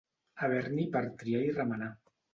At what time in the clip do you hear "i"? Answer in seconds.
1.51-1.55